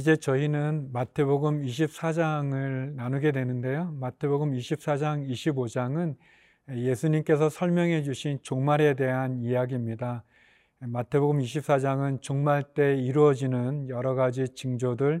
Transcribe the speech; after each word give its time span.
이제 0.00 0.16
저희는 0.16 0.94
마태복음 0.94 1.62
24장을 1.62 2.94
나누게 2.94 3.32
되는데요. 3.32 3.92
마태복음 4.00 4.52
24장, 4.52 5.28
25장은 5.28 6.16
예수님께서 6.70 7.50
설명해 7.50 8.02
주신 8.02 8.38
종말에 8.40 8.94
대한 8.94 9.42
이야기입니다. 9.42 10.24
마태복음 10.78 11.40
24장은 11.40 12.22
종말 12.22 12.62
때 12.62 12.96
이루어지는 12.96 13.90
여러 13.90 14.14
가지 14.14 14.48
징조들, 14.48 15.20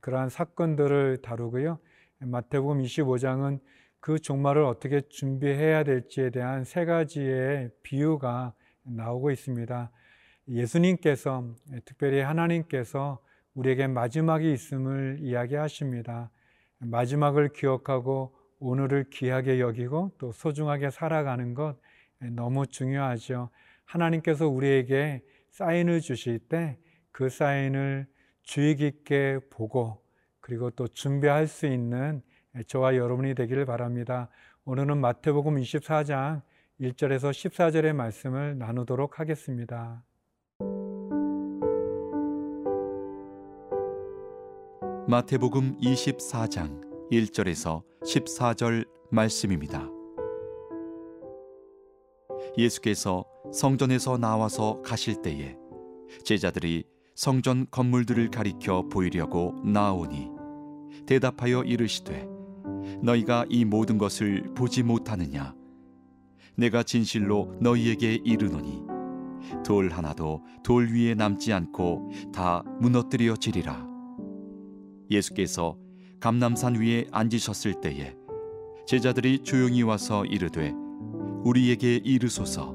그러한 0.00 0.30
사건들을 0.30 1.18
다루고요. 1.20 1.78
마태복음 2.20 2.80
25장은 2.80 3.60
그 4.00 4.18
종말을 4.18 4.62
어떻게 4.64 5.02
준비해야 5.02 5.84
될지에 5.84 6.30
대한 6.30 6.64
세 6.64 6.86
가지의 6.86 7.68
비유가 7.82 8.54
나오고 8.82 9.30
있습니다. 9.30 9.90
예수님께서, 10.48 11.44
특별히 11.84 12.20
하나님께서 12.20 13.18
우리에게 13.56 13.88
마지막이 13.88 14.52
있음을 14.52 15.18
이야기하십니다. 15.20 16.30
마지막을 16.78 17.48
기억하고 17.48 18.34
오늘을 18.60 19.10
귀하게 19.10 19.60
여기고 19.60 20.12
또 20.16 20.30
소중하게 20.30 20.90
살아가는 20.90 21.52
것 21.54 21.76
너무 22.20 22.66
중요하죠. 22.66 23.50
하나님께서 23.84 24.48
우리에게 24.48 25.22
사인을 25.50 26.00
주실 26.00 26.38
때 26.38 26.78
그 27.16 27.30
사인을 27.30 28.06
주의 28.42 28.76
깊게 28.76 29.40
보고 29.48 30.04
그리고 30.40 30.68
또 30.68 30.86
준비할 30.86 31.46
수 31.46 31.66
있는 31.66 32.20
저와 32.66 32.94
여러분이 32.94 33.34
되기를 33.34 33.64
바랍니다. 33.64 34.28
오늘은 34.66 34.98
마태복음 34.98 35.56
24장 35.56 36.42
1절에서 36.78 37.30
14절의 37.30 37.94
말씀을 37.94 38.58
나누도록 38.58 39.18
하겠습니다. 39.18 40.04
마태복음 45.08 45.78
24장 45.78 46.82
1절에서 47.12 47.84
14절 48.02 48.88
말씀입니다. 49.12 49.88
예수께서 52.58 53.24
성전에서 53.52 54.18
나와서 54.18 54.82
가실 54.82 55.22
때에 55.22 55.56
제자들이 56.24 56.82
성전 57.14 57.68
건물들을 57.70 58.32
가리켜 58.32 58.88
보이려고 58.88 59.54
나오니 59.64 60.28
대답하여 61.06 61.62
이르시되 61.62 62.28
너희가 63.00 63.46
이 63.48 63.64
모든 63.64 63.98
것을 63.98 64.54
보지 64.56 64.82
못하느냐 64.82 65.54
내가 66.56 66.82
진실로 66.82 67.54
너희에게 67.60 68.22
이르노니 68.24 68.82
돌 69.64 69.88
하나도 69.90 70.42
돌 70.64 70.88
위에 70.92 71.14
남지 71.14 71.52
않고 71.52 72.10
다 72.34 72.64
무너뜨려지리라 72.80 73.95
예수께서 75.10 75.76
감남산 76.20 76.76
위에 76.76 77.06
앉으셨을 77.10 77.80
때에 77.80 78.14
제자들이 78.86 79.40
조용히 79.40 79.82
와서 79.82 80.24
이르되 80.24 80.72
우리에게 81.44 81.96
이르소서. 81.96 82.74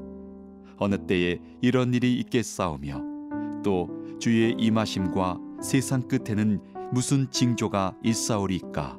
어느 0.78 1.06
때에 1.06 1.38
이런 1.60 1.94
일이 1.94 2.18
있겠사오며 2.20 3.62
또 3.62 3.88
주의 4.18 4.54
임하심과 4.58 5.38
세상 5.62 6.02
끝에는 6.08 6.60
무슨 6.92 7.30
징조가 7.30 7.96
있사오리까? 8.02 8.98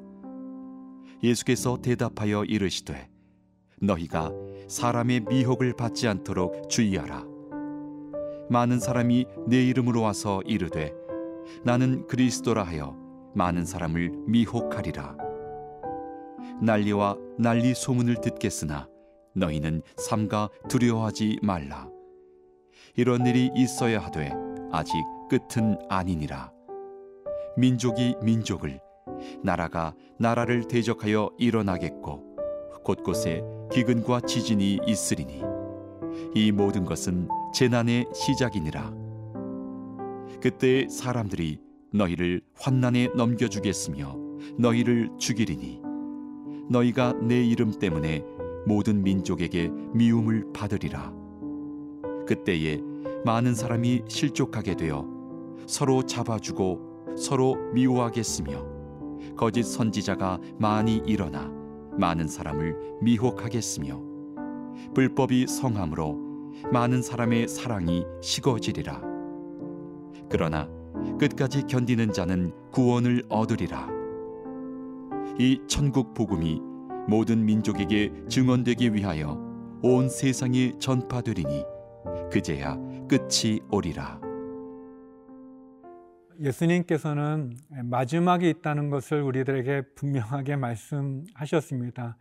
예수께서 1.22 1.78
대답하여 1.82 2.46
이르시되 2.46 3.10
너희가 3.82 4.32
사람의 4.68 5.22
미혹을 5.30 5.74
받지 5.74 6.08
않도록 6.08 6.70
주의하라. 6.70 7.26
많은 8.50 8.80
사람이 8.80 9.26
내 9.48 9.64
이름으로 9.66 10.02
와서 10.02 10.42
이르되 10.46 10.94
나는 11.64 12.08
그리스도라 12.08 12.64
하여 12.64 13.03
많은 13.36 13.66
사람을 13.66 14.12
미혹하리라. 14.28 15.18
난리와 16.62 17.18
난리 17.40 17.74
소문을 17.74 18.22
듣겠으나 18.22 18.88
너희는 19.36 19.82
삼가 19.98 20.50
두려워하지 20.70 21.40
말라. 21.42 21.90
이런 22.96 23.26
일이 23.26 23.50
있어야 23.56 24.00
하되 24.00 24.32
아직 24.72 24.94
끝은 25.30 25.78
아니니라. 25.90 26.52
민족이 27.58 28.16
민족을 28.22 28.80
나라가 29.44 29.94
나라를 30.20 30.68
대적하여 30.68 31.32
일어나겠고 31.38 32.34
곳곳에 32.84 33.44
기근과 33.72 34.22
지진이 34.22 34.80
있으리니 34.86 35.42
이 36.36 36.52
모든 36.52 36.86
것은 36.86 37.28
재난의 37.54 38.08
시작이니라. 38.14 38.94
그때 40.42 40.88
사람들이 40.90 41.60
너희를 41.94 42.42
환난에 42.56 43.08
넘겨주겠으며 43.16 44.18
너희를 44.58 45.10
죽이리니. 45.18 45.82
너희가 46.70 47.14
내 47.22 47.44
이름 47.44 47.72
때문에 47.72 48.24
모든 48.66 49.04
민족에게 49.04 49.70
미움을 49.94 50.52
받으리라. 50.54 51.14
그때에 52.28 52.82
많은 53.26 53.54
사람이 53.54 54.04
실족하게 54.08 54.76
되어 54.76 55.08
서로 55.68 56.04
잡아주고 56.04 57.16
서로 57.18 57.56
미워하겠으며 57.74 58.74
거짓 59.36 59.64
선지자가 59.64 60.40
많이 60.58 60.98
일어나 61.06 61.52
많은 61.98 62.28
사람을 62.28 62.76
미혹하겠으며 63.02 64.02
불법이 64.96 65.48
성함으로 65.48 66.18
많은 66.72 67.02
사람의 67.02 67.48
사랑이 67.48 68.04
식어지리라. 68.22 69.02
그러나 70.30 70.68
끝까지 71.24 71.64
견디는 71.68 72.12
자는 72.12 72.52
구원을 72.72 73.24
얻으리라. 73.30 73.88
이 75.40 75.62
천국 75.68 76.14
복음이 76.14 76.60
모든 77.08 77.46
민족에게 77.46 78.12
증언되기 78.28 78.94
위하여 78.94 79.40
온 79.82 80.10
세상에 80.10 80.78
전파되리니 80.80 81.64
그제야 82.30 82.76
끝이 83.08 83.62
오리라. 83.72 84.20
예수님께서는 86.42 87.56
마지막이 87.84 88.50
있다는 88.50 88.90
것을 88.90 89.22
우리들에게 89.22 89.94
분명하게 89.96 90.58
말씀하셨습니다. 90.58 92.18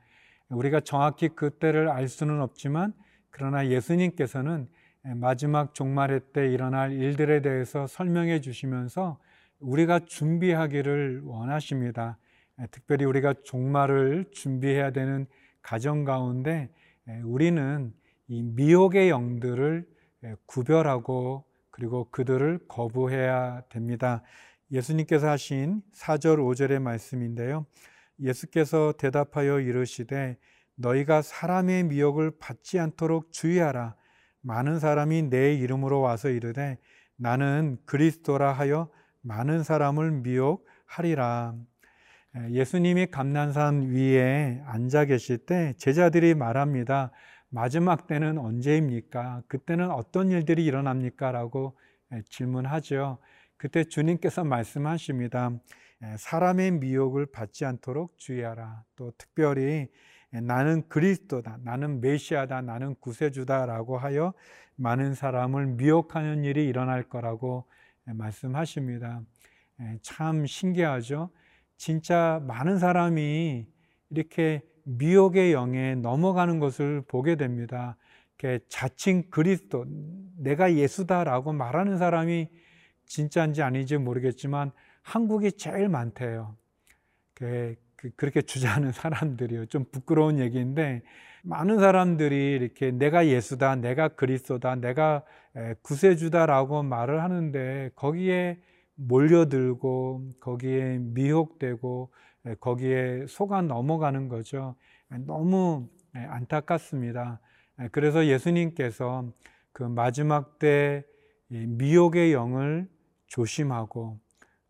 우리가 0.49 0.79
정확히 0.79 1.29
그때를 1.29 1.89
알 1.89 2.07
수는 2.07 2.41
없지만 2.41 2.93
그러나 3.31 3.67
예수님께서는 3.67 4.69
마지막 5.03 5.75
종말의 5.75 6.21
때 6.33 6.53
일어날 6.53 6.93
일들에 6.93 7.43
대해서 7.43 7.87
설명해 7.87 8.41
주시면서 8.41 9.19
우리가 9.59 10.01
준비하기를 10.01 11.23
원하십니다. 11.25 12.19
특별히 12.71 13.05
우리가 13.05 13.35
종말을 13.45 14.27
준비해야 14.33 14.91
되는 14.93 15.27
가정 15.61 16.05
가운데 16.05 16.71
우리는 17.25 17.93
이 18.29 18.43
미혹의 18.43 19.11
영들을 19.11 19.87
구별하고 20.47 21.45
그리고 21.71 22.09
그들을 22.11 22.61
거부해야 22.69 23.63
됩니다. 23.69 24.23
예수님께서 24.71 25.29
하신 25.31 25.83
4절 25.93 26.39
5절의 26.39 26.81
말씀인데요. 26.81 27.67
예수께서 28.21 28.93
대답하여 28.97 29.61
이르시되 29.61 30.37
너희가 30.77 31.23
사람의 31.23 31.85
미혹을 31.85 32.39
받지 32.39 32.79
않도록 32.79 33.33
주의하라. 33.33 33.97
많은 34.43 34.79
사람이 34.79 35.25
내 35.25 35.55
이름으로 35.55 36.01
와서 36.01 36.29
이르되 36.29 36.79
나는 37.17 37.79
그리스도라 37.87 38.53
하여 38.53 38.91
많은 39.23 39.63
사람을 39.63 40.11
미혹하리라. 40.11 41.55
예수님이 42.51 43.07
감난산 43.07 43.91
위에 43.91 44.63
앉아 44.67 45.05
계실 45.05 45.39
때 45.39 45.75
제자들이 45.77 46.35
말합니다. 46.35 47.13
마지막 47.51 48.07
때는 48.07 48.39
언제입니까? 48.39 49.43
그때는 49.47 49.91
어떤 49.91 50.31
일들이 50.31 50.65
일어납니까? 50.65 51.31
라고 51.31 51.79
질문하죠. 52.31 53.19
그때 53.57 53.85
주님께서 53.85 54.45
말씀하십니다. 54.45 55.53
사람의 56.17 56.73
미혹을 56.73 57.27
받지 57.27 57.65
않도록 57.65 58.19
주의하라. 58.19 58.83
또 58.97 59.13
특별히 59.19 59.63
예, 59.63 59.89
나는 60.41 60.89
그리스도다, 60.89 61.59
나는 61.63 62.01
메시아다, 62.01 62.63
나는 62.63 62.95
구세주다라고 63.01 63.99
하여 63.99 64.33
많은 64.77 65.15
사람을 65.15 65.67
미혹하는 65.67 66.45
일이 66.45 66.67
일어날 66.67 67.03
거라고 67.03 67.67
예, 68.09 68.13
말씀하십니다. 68.15 69.23
예, 69.81 69.99
참 70.01 70.47
신기하죠? 70.47 71.31
진짜 71.77 72.41
많은 72.47 72.79
사람이 72.79 73.67
이렇게 74.11 74.63
미혹의 74.85 75.53
영에 75.53 75.95
넘어가는 75.97 76.59
것을 76.59 77.03
보게 77.03 77.37
됩니다. 77.37 77.97
자칭 78.69 79.31
그리스도, 79.31 79.85
내가 80.37 80.75
예수다라고 80.75 81.53
말하는 81.53 81.97
사람이 81.97 82.49
진짜인지 83.07 83.63
아닌지 83.63 83.99
모르겠지만 83.99 84.73
한국이 85.03 85.53
제일 85.53 85.89
많대요. 85.89 86.57
그, 88.03 88.11
그렇게 88.17 88.43
주장하는 88.43 88.91
사람들이요. 88.93 89.67
좀 89.67 89.85
부끄러운 89.93 90.41
얘기인데 90.41 91.03
많은 91.45 91.79
사람들이 91.79 92.53
이렇게 92.55 92.91
내가 92.91 93.27
예수다, 93.27 93.77
내가 93.77 94.09
그리스도다, 94.09 94.77
내가 94.77 95.23
구세주다라고 95.83 96.83
말을 96.83 97.23
하는데 97.23 97.91
거기에 97.95 98.59
몰려들고 98.95 100.33
거기에 100.41 100.99
미혹되고 100.99 102.13
거기에 102.61 103.27
속아 103.29 103.63
넘어가는 103.63 104.29
거죠. 104.29 104.77
너무 105.09 105.89
안타깝습니다. 106.13 107.41
그래서 107.91 108.27
예수님께서 108.27 109.33
그 109.73 109.83
마지막 109.83 110.59
때 110.61 111.05
미혹의 111.49 112.33
영을 112.33 112.89
조심하고 113.27 114.21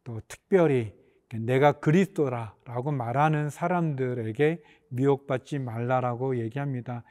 또 0.05 0.21
특별히 0.27 0.95
내가 1.41 1.73
그리스도라라고 1.73 2.93
말하는 2.93 3.51
사람들에게 3.51 4.63
미혹받지 4.89 5.59
말라라고 5.59 6.39
얘기합니다. 6.39 7.05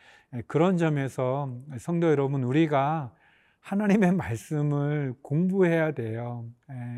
그런 0.48 0.78
점에서 0.78 1.56
성도 1.80 2.10
여러분 2.10 2.44
우리가 2.44 3.14
하나님의 3.60 4.14
말씀을 4.14 5.16
공부해야 5.22 5.92
돼요. 5.92 6.46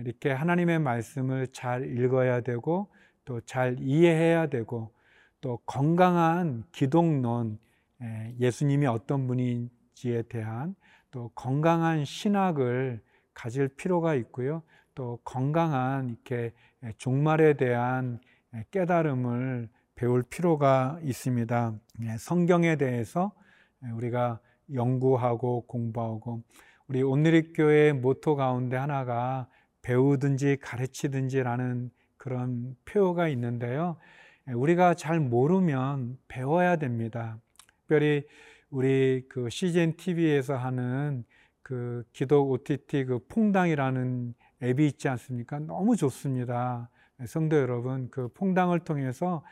이렇게 0.04 0.32
하나님의 0.32 0.80
말씀을 0.80 1.48
잘 1.48 1.98
읽어야 1.98 2.42
되고 2.42 2.90
또 3.26 3.40
잘 3.42 3.78
이해해야 3.80 4.48
되고 4.48 4.92
또 5.40 5.58
건강한 5.66 6.64
기독론 6.72 7.58
예수님이 8.40 8.86
어떤 8.86 9.28
분인지에 9.28 10.24
대한 10.24 10.76
또 11.12 11.30
건강한 11.36 12.06
신학을 12.06 13.02
가질 13.34 13.70
필요가 13.70 14.14
있고요. 14.16 14.62
또 14.96 15.20
건강한 15.24 16.10
이렇게 16.10 16.54
종말에 16.98 17.54
대한 17.54 18.20
깨달음을 18.72 19.70
배울 19.96 20.24
필요가 20.24 21.00
있습니다. 21.04 21.74
성경에 22.18 22.76
대해서 22.76 23.32
우리가 23.96 24.40
연구하고 24.74 25.66
공부하고 25.68 26.44
우리 26.88 27.02
오늘의 27.02 27.94
모토 27.94 28.36
가운데 28.36 28.78
하나가 28.78 29.48
배우든지 29.82 30.58
가르치든지라는 30.62 31.92
그런 32.18 32.76
표어가 32.86 33.28
있는데요. 33.30 33.98
우리가 34.48 34.94
잘 34.94 35.20
모르면 35.20 36.18
배워야 36.28 36.76
됩니다. 36.76 37.38
특별히 37.80 38.26
우리 38.70 39.26
그 39.30 39.50
CGN 39.50 39.96
TV에서 39.98 40.56
하는 40.56 41.24
그 41.62 42.04
기독 42.12 42.52
OTT 42.52 43.06
그 43.06 43.20
퐁당이라는 43.28 44.34
앱이 44.64 44.88
있지 44.88 45.10
않습니까? 45.10 45.60
너무 45.60 45.96
좋습니다. 45.96 46.90
성도 47.26 47.58
여러분, 47.58 48.10
그 48.10 48.30
퐁당을 48.30 48.80
통해서 48.80 49.44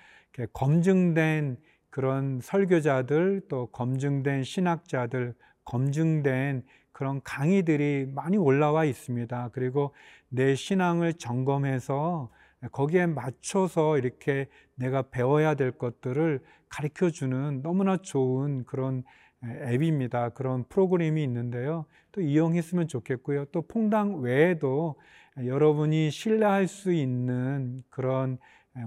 검증된 0.54 1.58
그런 1.90 2.40
설교자들 2.42 3.42
또 3.50 3.68
검증된 3.68 4.44
신학자들 4.44 5.36
검증된 5.66 6.64
그런 6.92 7.22
강의들이 7.24 8.08
많이 8.14 8.38
올라와 8.38 8.86
있습니다. 8.86 9.50
그리고 9.54 9.94
내 10.30 10.56
신앙을 10.56 11.14
점검해서 11.14 12.30
거기에 12.72 13.08
맞춰서 13.08 13.98
이렇게 13.98 14.48
내가 14.76 15.02
배워야 15.04 15.56
될 15.56 15.72
것들을 15.72 16.42
가르쳐 16.70 17.10
주는 17.10 17.62
너무나 17.62 17.98
좋은 17.98 18.66
그런 18.66 19.04
앱입니다. 19.44 20.30
그런 20.30 20.64
프로그램이 20.66 21.24
있는데요. 21.24 21.86
또 22.12 22.22
이용했으면 22.22 22.88
좋겠고요. 22.88 23.46
또 23.46 23.62
퐁당 23.64 24.22
외에도 24.22 24.96
여러분이 25.38 26.12
신뢰할 26.12 26.68
수 26.68 26.92
있는 26.92 27.84
그런 27.90 28.38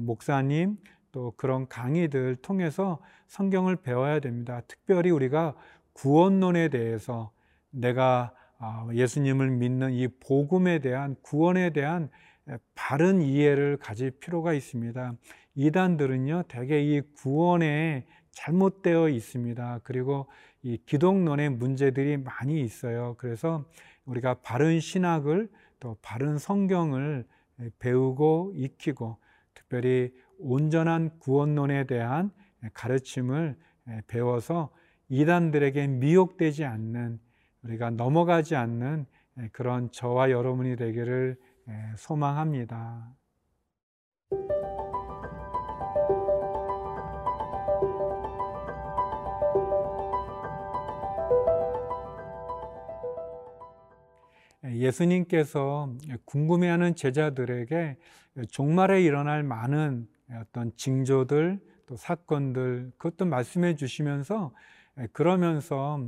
목사님 0.00 0.76
또 1.12 1.32
그런 1.36 1.68
강의들 1.68 2.36
통해서 2.36 3.00
성경을 3.28 3.76
배워야 3.76 4.20
됩니다. 4.20 4.62
특별히 4.68 5.10
우리가 5.10 5.54
구원론에 5.92 6.68
대해서 6.68 7.32
내가 7.70 8.32
아, 8.58 8.88
예수님을 8.92 9.50
믿는 9.50 9.92
이 9.92 10.08
복음에 10.08 10.78
대한 10.78 11.16
구원에 11.22 11.70
대한 11.70 12.08
바른 12.74 13.20
이해를 13.20 13.76
가질 13.78 14.12
필요가 14.12 14.52
있습니다. 14.52 15.14
이단들은요, 15.54 16.44
대개 16.48 16.80
이 16.80 17.00
구원에 17.16 18.06
잘못되어 18.34 19.08
있습니다. 19.08 19.81
그리고 19.84 20.26
이 20.62 20.78
기독론의 20.86 21.50
문제들이 21.50 22.19
많이 22.19 22.60
있어요. 22.60 23.14
그래서 23.19 23.64
우리가 24.04 24.34
바른 24.42 24.81
신학을 24.81 25.48
또 25.81 25.96
바른 26.02 26.38
성경을 26.38 27.26
배우고 27.78 28.52
익히고 28.56 29.19
특별히 29.54 30.12
온전한 30.38 31.19
구원론에 31.19 31.86
대한 31.86 32.31
가르침을 32.72 33.56
배워서 34.06 34.70
이단들에게 35.08 35.87
미혹되지 35.87 36.64
않는 36.64 37.20
우리가 37.62 37.90
넘어가지 37.90 38.56
않는 38.56 39.06
그런 39.52 39.90
저와 39.90 40.30
여러분이 40.30 40.76
되기를 40.76 41.38
소망합니다. 41.96 43.14
예수님께서 54.84 55.92
궁금해하는 56.25 56.94
제자들에게 56.94 57.96
종말에 58.50 59.02
일어날 59.02 59.42
많은 59.42 60.06
어떤 60.40 60.72
징조들 60.76 61.60
또 61.86 61.96
사건들 61.96 62.92
그것도 62.96 63.26
말씀해 63.26 63.76
주시면서 63.76 64.52
그러면서 65.12 66.00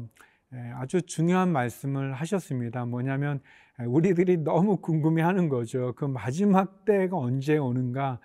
아주 0.75 1.03
중요한 1.03 1.53
말씀을 1.53 2.15
하셨습니다. 2.15 2.85
뭐냐면 2.87 3.41
우리들이 3.79 4.39
너무 4.39 4.79
궁금해 4.79 5.23
하는 5.23 5.49
거죠. 5.49 5.93
그 5.97 6.05
마지막 6.05 6.85
때가 6.85 7.17
언제 7.17 7.59
오는가? 7.59 8.19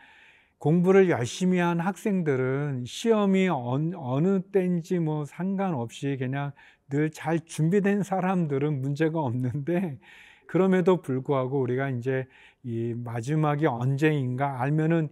공부를 0.60 1.10
열심히 1.10 1.58
한 1.58 1.80
학생들은 1.80 2.86
시험이 2.86 3.50
어느 3.50 4.42
때인지 4.52 5.00
뭐 5.00 5.26
상관없이 5.26 6.18
그냥 6.20 6.52
늘 6.90 7.10
잘 7.10 7.40
준비된 7.40 8.04
사람들은 8.04 8.82
문제가 8.82 9.20
없는데 9.20 9.98
그럼에도 10.52 11.02
불구하고 11.02 11.62
우리가 11.62 11.90
이제 11.92 12.28
이 12.64 12.94
마지막이 12.94 13.68
언제인가 13.68 14.62
알면은 14.62 15.08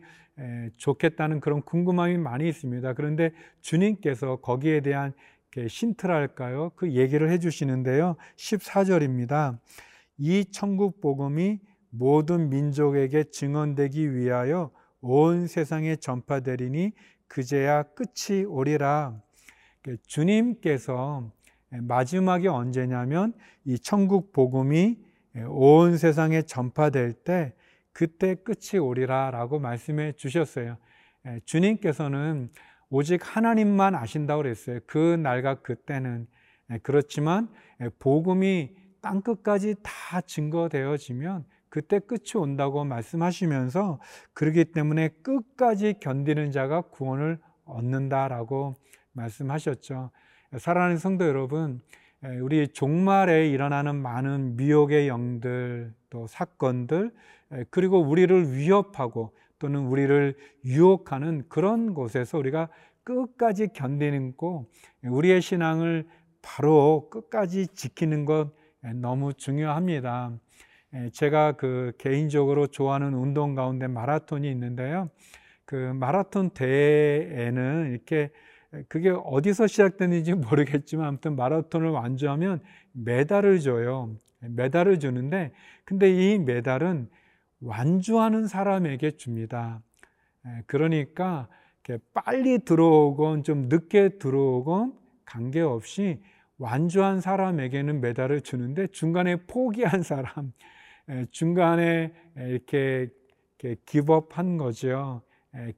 좋겠다는 0.76 1.40
그런 1.40 1.62
궁금함이 1.62 2.18
많이 2.18 2.50
있습니다. 2.50 2.92
그런데 2.92 3.32
주님께서 3.62 4.42
거기에 4.42 4.82
대한 4.82 5.14
힌트랄까요? 5.56 6.74
그 6.76 6.92
얘기를 6.92 7.30
해 7.32 7.40
주시는데요. 7.40 8.18
14절입니다. 8.36 9.60
이 10.18 10.44
천국 10.44 11.00
복음이 11.00 11.62
모든 11.90 12.50
민족에게 12.50 13.24
증언되기 13.24 14.14
위하여 14.14 14.72
온 15.00 15.48
세상에 15.48 15.96
전파되리니 15.96 16.92
그제야 17.30 17.84
끝이 17.84 18.44
오리라. 18.44 19.18
주님께서 20.06 21.32
마지막이 21.70 22.50
언제냐면 22.50 23.32
이 23.64 23.80
천국 23.80 24.34
복음이 24.34 25.08
온 25.48 25.98
세상에 25.98 26.42
전파될 26.42 27.14
때 27.14 27.54
그때 27.92 28.36
끝이 28.36 28.80
오리라 28.80 29.32
라고 29.32 29.60
말씀해 29.60 30.14
주셨어요. 30.14 30.78
주님께서는 31.46 32.50
오직 32.90 33.22
하나님만 33.24 33.96
아신다고 33.96 34.44
그랬어요. 34.44 34.80
그 34.86 34.98
날과 34.98 35.62
그때는 35.62 36.28
그렇지만 36.84 37.50
복음이 38.00 38.76
땅 39.02 39.22
끝까지 39.22 39.76
다 39.82 40.22
증거되어지면 40.22 41.46
그때 41.70 42.00
끝이 42.00 42.32
온다고 42.36 42.84
말씀하시면서 42.84 44.00
그러기 44.34 44.66
때문에 44.66 45.10
끝까지 45.22 45.96
견디는 46.00 46.52
자가 46.52 46.82
구원을 46.82 47.40
얻는다라고 47.66 48.76
말씀하셨죠. 49.12 50.12
사랑하는 50.58 50.98
성도 50.98 51.28
여러분, 51.28 51.82
우리 52.42 52.68
종말에 52.68 53.50
일어나는 53.50 53.96
많은 53.96 54.58
미혹의 54.58 55.08
영들, 55.08 55.94
또 56.10 56.28
사건들, 56.28 57.12
그리고 57.70 58.00
우리를 58.00 58.54
위협하고 58.54 59.34
또는 59.58 59.88
우리를 59.88 60.36
유혹하는 60.66 61.44
그런 61.48 61.94
곳에서 61.94 62.38
우리가 62.38 62.70
끝까지 63.04 63.70
견디는 63.70 64.36
거, 64.36 64.66
우리의 65.04 65.42
신앙을 65.42 66.08
바로 66.42 67.10
끝까지 67.10 67.68
지키는 67.68 68.26
것 68.26 68.52
너무 68.96 69.34
중요합니다. 69.34 70.34
제가 71.14 71.54
그 71.54 71.94
개인적으로 71.98 72.68
좋아하는 72.68 73.14
운동 73.14 73.56
가운데 73.56 73.88
마라톤이 73.88 74.50
있는데요. 74.52 75.10
그 75.66 75.76
마라톤 75.76 76.50
대회에는 76.50 77.92
이렇게 77.92 78.32
그게 78.88 79.10
어디서 79.10 79.68
시작됐는지 79.68 80.34
모르겠지만 80.36 81.08
아무튼 81.08 81.36
마라톤을 81.36 81.90
완주하면 81.90 82.62
메달을 82.92 83.60
줘요. 83.60 84.16
메달을 84.42 85.00
주는데 85.00 85.52
근데 85.86 86.12
이 86.12 86.38
메달은 86.40 87.10
완주하는 87.62 88.48
사람에게 88.48 89.12
줍니다. 89.12 89.82
그러니까 90.66 91.48
빨리 92.14 92.60
들어오건 92.60 93.44
좀 93.44 93.68
늦게 93.70 94.18
들어오건 94.20 94.94
관계없이 95.26 96.22
완주한 96.58 97.22
사람에게는 97.22 98.02
메달을 98.02 98.42
주는데 98.42 98.88
중간에 98.88 99.38
포기한 99.48 100.04
사람 100.04 100.54
중간에 101.32 102.14
이렇게, 102.38 103.10
이렇게 103.58 103.82
기법한 103.86 104.58
거죠. 104.58 105.22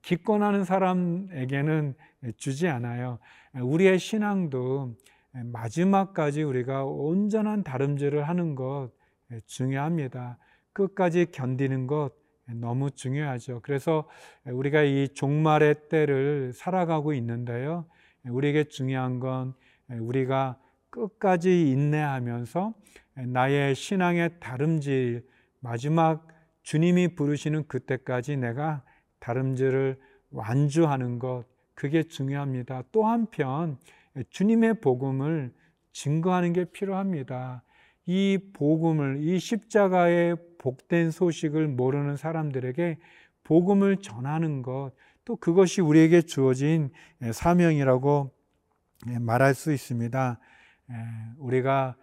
기권하는 0.02 0.66
사람에게는 0.66 1.96
주지 2.38 2.68
않아요. 2.68 3.20
우리의 3.54 4.00
신앙도 4.00 4.96
마지막까지 5.32 6.44
우리가 6.44 6.86
온전한 6.86 7.64
다름질을 7.64 8.28
하는 8.28 8.56
것 8.56 8.92
중요합니다. 9.46 10.38
끝까지 10.74 11.28
견디는 11.32 11.88
것 11.88 12.12
너무 12.54 12.92
중요하죠. 12.92 13.62
그래서 13.64 14.10
우리가 14.46 14.84
이 14.84 15.10
종말의 15.14 15.90
때를 15.90 16.52
살아가고 16.54 17.14
있는데요. 17.14 17.86
우리에게 18.26 18.66
중요한 18.66 19.20
건 19.20 19.54
우리가 19.90 20.60
끝까지 20.90 21.72
인내하면서 21.72 22.74
나의 23.28 23.76
신앙의 23.76 24.40
다름질 24.40 25.26
마지막 25.60 26.28
주님이 26.64 27.16
부르시는 27.16 27.68
그때까지 27.68 28.38
내가 28.38 28.84
다름질을 29.20 30.00
완주하는 30.32 31.20
것 31.20 31.46
그게 31.82 32.04
중요합니다. 32.04 32.84
또 32.92 33.06
한편 33.06 33.78
주님의 34.30 34.82
복음을 34.82 35.52
증거하는 35.94 36.54
게 36.54 36.66
필요합니다. 36.66 37.64
이 38.06 38.38
복음을 38.54 39.24
이 39.24 39.40
십자가의 39.40 40.36
복된 40.60 41.10
소식을 41.10 41.68
모르는 41.68 42.18
사람들에게 42.18 43.00
복음을 43.44 43.98
전하는 43.98 44.62
것 44.62 44.92
또 45.26 45.36
그것이 45.36 45.82
우리에게 45.82 46.22
주어진 46.22 46.90
사명이라고 47.32 48.32
말할 49.20 49.54
수 49.54 49.72
있습니다. 49.72 50.40
우리가 51.38 51.96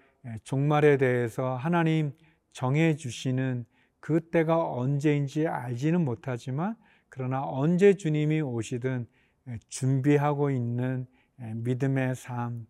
종말에 0.44 0.97
대해서 0.97 1.56
하나님 1.56 2.12
정해 2.52 2.97
주시는 2.97 3.64
그때가 4.00 4.73
언제인지 4.73 5.47
알지는 5.47 6.04
못하지만 6.04 6.76
그러나 7.08 7.42
언제 7.44 7.94
주님이 7.94 8.40
오시든 8.40 9.06
준비하고 9.69 10.50
있는 10.50 11.07
믿음의 11.37 12.14
삶, 12.17 12.67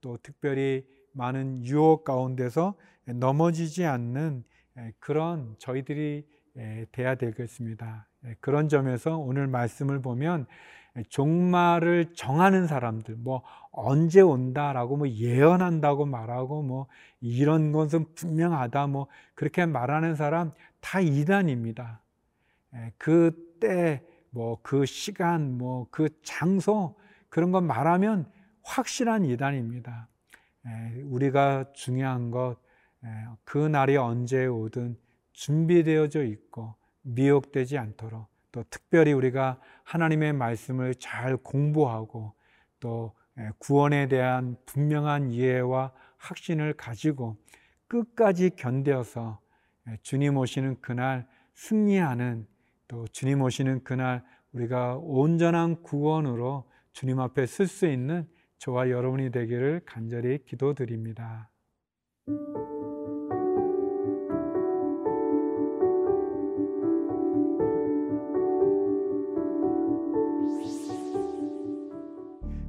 또 0.00 0.18
특별히 0.22 0.86
많은 1.12 1.64
유혹 1.64 2.04
가운데서 2.04 2.74
넘어지지 3.06 3.84
않는 3.84 4.44
그런 4.98 5.56
저희들이 5.58 6.26
돼야 6.92 7.14
되겠습니다. 7.14 8.06
그런 8.40 8.68
점에서 8.68 9.18
오늘 9.18 9.46
말씀을 9.46 10.00
보면 10.02 10.46
종말을 11.08 12.14
정하는 12.14 12.66
사람들, 12.66 13.16
뭐 13.16 13.42
언제 13.70 14.20
온다라고 14.20 14.96
뭐 14.96 15.08
예언한다고 15.08 16.04
말하고 16.04 16.62
뭐 16.62 16.86
이런 17.20 17.72
것은 17.72 18.06
분명하다 18.14 18.88
뭐 18.88 19.06
그렇게 19.34 19.66
말하는 19.66 20.16
사람 20.16 20.52
다 20.80 21.00
이단입니다. 21.00 22.02
그때 22.98 24.02
뭐 24.30 24.60
그 24.62 24.86
시간 24.86 25.58
뭐 25.58 25.88
그 25.90 26.08
장소 26.22 26.96
그런 27.28 27.52
것 27.52 27.60
말하면 27.62 28.30
확실한 28.62 29.24
이단입니다. 29.24 30.08
우리가 31.04 31.72
중요한 31.72 32.30
것, 32.30 32.56
그 33.44 33.58
날이 33.58 33.96
언제 33.96 34.46
오든 34.46 34.98
준비되어져 35.32 36.24
있고 36.24 36.74
미혹되지 37.02 37.78
않도록 37.78 38.26
또 38.52 38.64
특별히 38.68 39.12
우리가 39.12 39.58
하나님의 39.84 40.34
말씀을 40.34 40.94
잘 40.96 41.36
공부하고 41.36 42.34
또 42.80 43.14
구원에 43.58 44.08
대한 44.08 44.56
분명한 44.66 45.30
이해와 45.30 45.92
확신을 46.18 46.74
가지고 46.74 47.36
끝까지 47.88 48.50
견뎌서 48.50 49.40
주님 50.02 50.36
오시는 50.36 50.80
그날 50.80 51.26
승리하는 51.54 52.46
또 52.90 53.06
주님 53.12 53.40
오시는 53.40 53.84
그날 53.84 54.24
우리가 54.52 54.96
온전한 54.96 55.80
구원으로 55.80 56.68
주님 56.92 57.20
앞에 57.20 57.46
쓸 57.46 57.68
수 57.68 57.86
있는 57.86 58.26
저와 58.58 58.90
여러분이 58.90 59.30
되기를 59.30 59.82
간절히 59.86 60.44
기도드립니다. 60.44 61.52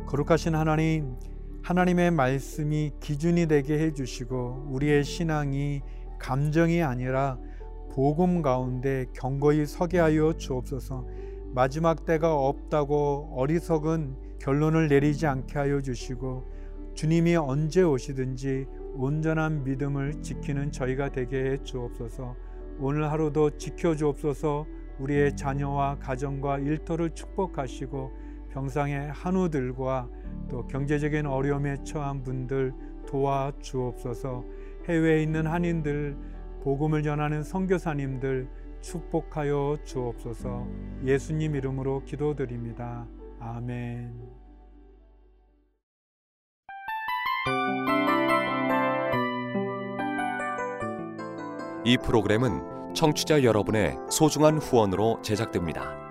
거룩하신 0.05 0.53
하나님, 0.53 1.15
하나님의 1.63 2.11
말씀이 2.11 2.91
기준이 2.99 3.47
되게 3.47 3.79
해주시고 3.79 4.67
우리의 4.69 5.03
신앙이 5.03 5.81
감정이 6.19 6.83
아니라 6.83 7.39
복음 7.93 8.41
가운데 8.41 9.05
경고히 9.11 9.65
서게 9.65 9.99
하여 9.99 10.31
주옵소서. 10.31 11.05
마지막 11.53 12.05
때가 12.05 12.33
없다고 12.33 13.33
어리석은 13.35 14.15
결론을 14.39 14.87
내리지 14.87 15.27
않게 15.27 15.59
하여 15.59 15.81
주시고 15.81 16.45
주님이 16.93 17.35
언제 17.35 17.83
오시든지 17.83 18.65
온전한 18.95 19.65
믿음을 19.65 20.21
지키는 20.21 20.71
저희가 20.71 21.09
되게 21.09 21.51
해 21.51 21.57
주옵소서. 21.57 22.35
오늘 22.79 23.11
하루도 23.11 23.57
지켜 23.57 23.93
주옵소서. 23.93 24.65
우리의 24.99 25.35
자녀와 25.35 25.99
가정과 25.99 26.59
일터를 26.59 27.09
축복하시고 27.09 28.11
병상의 28.51 29.11
한우들과 29.11 30.09
또 30.49 30.65
경제적인 30.67 31.25
어려움에 31.25 31.83
처한 31.83 32.23
분들 32.23 32.73
도와 33.05 33.51
주옵소서. 33.59 34.45
해외에 34.87 35.23
있는 35.23 35.45
한인들 35.45 36.30
복음을 36.61 37.03
전하는 37.03 37.43
선교사님들 37.43 38.47
축복하여 38.81 39.77
주옵소서. 39.83 40.67
예수님 41.05 41.55
이름으로 41.55 42.03
기도드립니다. 42.03 43.07
아멘. 43.39 44.41
이 51.83 51.97
프로그램은 51.97 52.93
청취자 52.93 53.43
여러분의 53.43 53.97
소중한 54.09 54.59
후원으로 54.59 55.21
제작됩니다. 55.23 56.10